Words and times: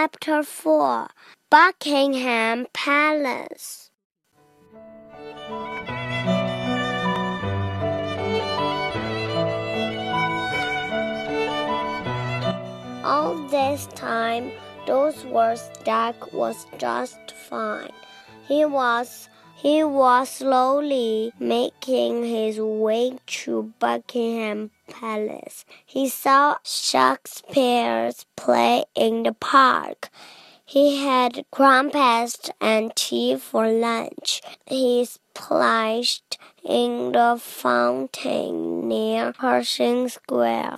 Chapter 0.00 0.44
4 0.44 1.08
Buckingham 1.50 2.68
Palace 2.72 3.90
All 13.02 13.34
this 13.50 13.88
time, 13.96 14.52
Dodsworth's 14.86 15.68
duck 15.82 16.32
was 16.32 16.66
just 16.78 17.32
fine. 17.32 17.90
He 18.46 18.64
was 18.64 19.28
he 19.58 19.82
was 19.82 20.28
slowly 20.28 21.32
making 21.40 22.24
his 22.24 22.60
way 22.60 23.18
to 23.26 23.72
Buckingham 23.80 24.70
Palace. 24.88 25.64
He 25.84 26.08
saw 26.08 26.58
Shakespeare's 26.62 28.24
play 28.36 28.84
in 28.94 29.24
the 29.24 29.32
park. 29.32 30.10
He 30.64 31.04
had 31.04 31.44
crumpets 31.50 32.50
and 32.60 32.94
tea 32.94 33.34
for 33.34 33.68
lunch. 33.68 34.42
He 34.64 35.04
splashed 35.04 36.38
in 36.62 37.10
the 37.10 37.36
fountain 37.40 38.86
near 38.86 39.32
Pershing 39.32 40.08
Square. 40.08 40.76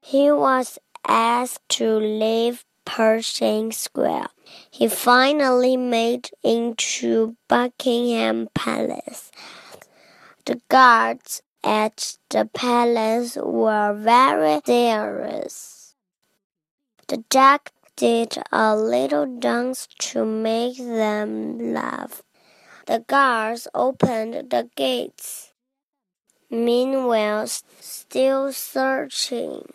He 0.00 0.32
was 0.32 0.80
asked 1.06 1.68
to 1.68 1.98
leave 1.98 2.64
Pershing 2.86 3.72
Square. 3.72 4.28
He 4.70 4.88
finally 4.88 5.76
made 5.76 6.30
into 6.42 7.36
Buckingham 7.48 8.48
Palace. 8.54 9.30
The 10.46 10.62
guards 10.68 11.42
at 11.62 12.16
the 12.30 12.48
palace 12.54 13.36
were 13.36 13.92
very 13.92 14.60
serious. 14.64 15.94
The 17.08 17.18
duck 17.28 17.72
did 17.96 18.38
a 18.52 18.76
little 18.76 19.26
dance 19.26 19.88
to 19.98 20.24
make 20.24 20.78
them 20.78 21.74
laugh. 21.74 22.22
The 22.86 23.00
guards 23.00 23.66
opened 23.74 24.50
the 24.50 24.70
gates. 24.76 25.52
Meanwhile, 26.48 27.48
still 27.80 28.52
searching. 28.52 29.66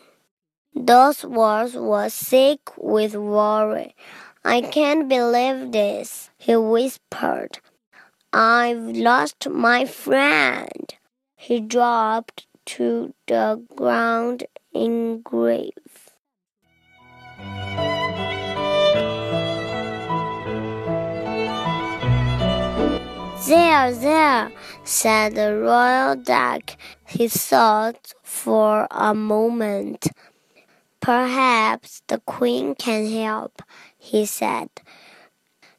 Dodsworth 0.76 1.76
were 1.76 2.10
sick 2.10 2.60
with 2.78 3.16
worry. 3.16 3.94
I 4.44 4.62
can't 4.62 5.10
believe 5.10 5.72
this, 5.72 6.30
he 6.38 6.56
whispered. 6.56 7.60
I've 8.34 8.96
lost 8.96 9.50
my 9.50 9.86
friend. 9.86 10.94
He 11.36 11.60
dropped 11.60 12.48
to 12.66 13.14
the 13.28 13.62
ground 13.76 14.46
in 14.74 15.22
grief. 15.22 16.12
There, 23.48 23.92
there, 23.92 24.52
said 24.86 25.36
the 25.36 25.58
royal 25.58 26.16
duck. 26.16 26.78
He 27.06 27.28
thought 27.28 28.14
for 28.24 28.88
a 28.90 29.14
moment. 29.14 30.08
Perhaps 31.02 32.04
the 32.08 32.20
queen 32.20 32.76
can 32.76 33.10
help, 33.10 33.64
he 33.98 34.26
said. 34.26 34.70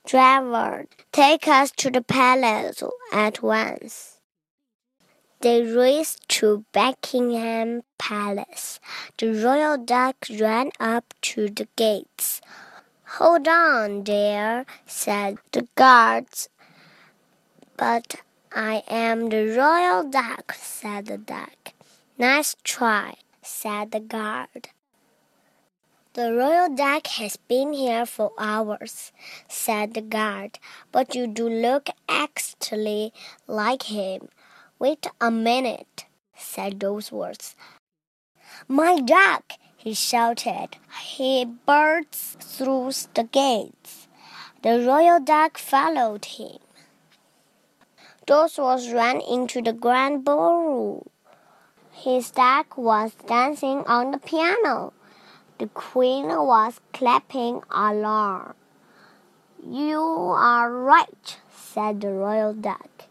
Driver, 0.04 0.86
take 1.12 1.46
us 1.46 1.70
to 1.76 1.90
the 1.90 2.02
palace 2.02 2.82
at 3.12 3.40
once. 3.40 4.18
They 5.40 5.62
raced 5.62 6.28
to 6.40 6.64
Buckingham 6.72 7.82
Palace. 7.98 8.80
The 9.16 9.32
royal 9.32 9.78
duck 9.78 10.16
ran 10.40 10.72
up 10.80 11.14
to 11.22 11.48
the 11.48 11.68
gates. 11.76 12.40
Hold 13.18 13.46
on, 13.46 14.02
there, 14.02 14.66
said 14.86 15.38
the 15.52 15.68
guards. 15.76 16.48
But 17.76 18.16
I 18.52 18.82
am 18.88 19.28
the 19.28 19.46
royal 19.56 20.02
duck, 20.02 20.52
said 20.54 21.06
the 21.06 21.18
duck. 21.18 21.72
Nice 22.18 22.56
try, 22.64 23.14
said 23.40 23.92
the 23.92 24.00
guard. 24.00 24.70
The 26.14 26.30
royal 26.34 26.68
duck 26.68 27.06
has 27.06 27.38
been 27.38 27.72
here 27.72 28.04
for 28.04 28.32
hours, 28.36 29.12
said 29.48 29.94
the 29.94 30.02
guard, 30.02 30.58
but 30.90 31.14
you 31.14 31.26
do 31.26 31.48
look 31.48 31.88
exactly 32.06 33.14
like 33.46 33.84
him. 33.84 34.28
Wait 34.78 35.06
a 35.22 35.30
minute, 35.30 36.04
said 36.36 36.78
Dodsworth. 36.78 37.54
My 38.68 39.00
duck, 39.00 39.54
he 39.74 39.94
shouted. 39.94 40.76
He 41.00 41.46
burst 41.46 42.40
through 42.40 42.92
the 43.14 43.24
gates. 43.24 44.06
The 44.60 44.84
royal 44.86 45.18
duck 45.18 45.56
followed 45.56 46.26
him. 46.26 46.58
Dodsworth 48.26 48.92
ran 48.92 49.22
into 49.22 49.62
the 49.62 49.72
grand 49.72 50.26
ballroom. 50.26 51.08
His 51.90 52.30
duck 52.30 52.76
was 52.76 53.12
dancing 53.26 53.78
on 53.86 54.10
the 54.10 54.18
piano. 54.18 54.92
The 55.62 55.68
queen 55.68 56.26
was 56.26 56.80
clapping 56.92 57.62
alarm. 57.70 58.54
You 59.64 60.00
are 60.00 60.72
right, 60.72 61.38
said 61.54 62.00
the 62.00 62.10
royal 62.10 62.52
duck. 62.52 63.04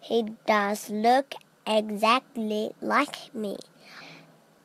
He 0.00 0.22
does 0.46 0.88
look 0.88 1.34
exactly 1.66 2.70
like 2.80 3.34
me. 3.34 3.58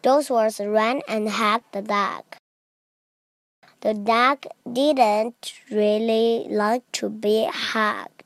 Dodsworth 0.01 0.61
ran 0.73 1.01
and 1.05 1.27
hugged 1.27 1.65
the 1.73 1.81
duck. 1.81 2.37
The 3.81 3.93
duck 3.93 4.45
didn't 4.63 5.51
really 5.69 6.47
like 6.49 6.89
to 6.93 7.09
be 7.09 7.49
hugged. 7.51 8.23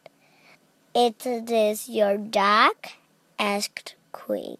Is 0.94 1.16
this 1.23 1.90
your 1.90 2.19
duck? 2.19 2.91
asked 3.40 3.95
Queen. 4.11 4.59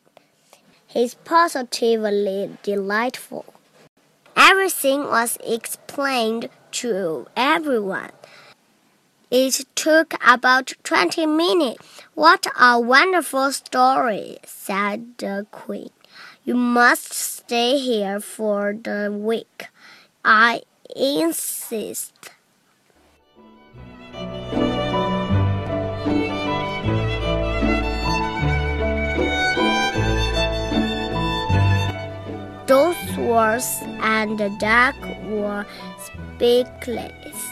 He's 0.88 1.14
positively 1.14 2.58
delightful. 2.64 3.46
Everything 4.44 5.04
was 5.04 5.38
explained 5.46 6.50
to 6.72 7.28
everyone. 7.38 8.10
It 9.30 9.66
took 9.76 10.16
about 10.28 10.74
twenty 10.84 11.28
minutes. 11.28 12.02
What 12.16 12.48
a 12.60 12.80
wonderful 12.80 13.52
story, 13.52 14.40
said 14.44 15.16
the 15.20 15.46
queen. 15.52 15.92
You 16.44 16.56
must 16.56 17.14
stay 17.14 17.78
here 17.78 18.20
for 18.20 18.74
the 18.74 19.12
week. 19.16 19.68
I 20.26 20.64
insist. 20.96 22.32
Dodsworth 32.66 33.91
and 34.02 34.38
the 34.38 34.50
duck 34.60 34.96
were 35.26 35.66
speechless. 36.00 37.50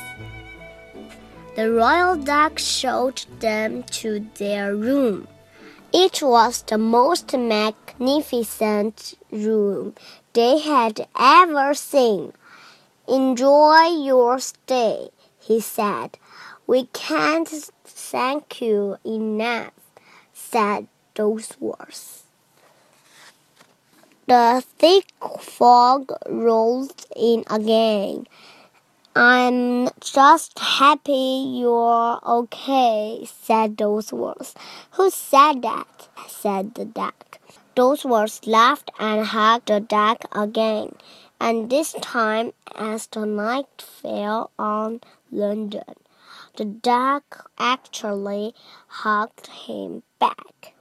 The 1.56 1.72
royal 1.72 2.16
duck 2.16 2.58
showed 2.58 3.26
them 3.40 3.84
to 4.02 4.28
their 4.36 4.76
room. 4.76 5.28
It 5.94 6.22
was 6.22 6.62
the 6.64 6.78
most 6.78 7.34
magnificent 7.36 9.16
room 9.32 9.96
they 10.34 10.60
had 10.60 11.08
ever 11.20 11.74
seen. 11.74 12.34
Enjoy 13.08 13.86
your 13.88 14.40
stay, 14.40 15.10
he 15.40 15.60
said. 15.60 16.18
We 16.68 16.86
can't 16.94 17.50
thank 17.84 18.62
you 18.62 18.98
enough, 19.04 19.74
said 20.32 20.88
Dodsworth. 21.16 22.29
The 24.30 24.64
thick 24.78 25.12
fog 25.40 26.12
rolled 26.30 27.08
in 27.16 27.44
again. 27.50 28.28
I'm 29.16 29.90
just 30.02 30.60
happy 30.60 31.58
you're 31.58 32.20
okay, 32.24 33.26
said 33.26 33.76
Dodsworth. 33.76 34.54
Who 34.92 35.10
said 35.10 35.64
that? 35.64 36.10
said 36.28 36.76
the 36.76 36.86
duck. 36.86 37.40
Dodsworth 37.76 38.46
laughed 38.46 38.92
and 39.00 39.26
hugged 39.26 39.70
the 39.70 39.80
duck 39.80 40.26
again, 40.32 40.94
and 41.40 41.72
this 41.72 41.94
time 41.94 42.54
as 42.76 43.08
the 43.08 43.26
night 43.26 43.82
fell 43.82 44.52
on 44.60 45.02
London, 45.32 45.96
the 46.56 46.66
duck 46.66 47.50
actually 47.58 48.54
hugged 48.90 49.48
him 49.48 50.04
back. 50.20 50.76